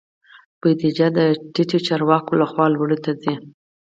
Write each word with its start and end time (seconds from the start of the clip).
بودیجه 0.61 1.07
د 1.17 1.19
ټیټو 1.53 1.79
چارواکو 1.87 2.31
لخوا 2.41 2.65
لوړو 2.75 2.97
ته 3.05 3.11
ځي. 3.21 3.33